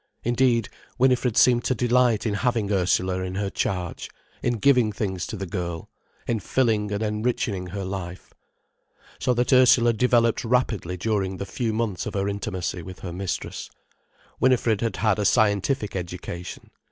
Indeed, 0.23 0.67
Winifred 0.97 1.37
seemed 1.37 1.63
to 1.65 1.75
delight 1.75 2.25
in 2.25 2.33
having 2.33 2.71
Ursula 2.71 3.19
in 3.19 3.35
her 3.35 3.51
charge, 3.51 4.09
in 4.41 4.53
giving 4.53 4.91
things 4.91 5.27
to 5.27 5.37
the 5.37 5.45
girl, 5.45 5.91
in 6.25 6.39
filling 6.39 6.91
and 6.91 7.03
enrichening 7.03 7.67
her 7.69 7.85
life. 7.85 8.33
So 9.19 9.35
that 9.35 9.53
Ursula 9.53 9.93
developed 9.93 10.43
rapidly 10.43 10.97
during 10.97 11.37
the 11.37 11.45
few 11.45 11.71
months 11.71 12.07
of 12.07 12.15
her 12.15 12.27
intimacy 12.27 12.81
with 12.81 13.01
her 13.01 13.13
mistress. 13.13 13.69
Winifred 14.39 14.81
had 14.81 14.95
had 14.95 15.19
a 15.19 15.23
scientific 15.23 15.95
education. 15.95 16.71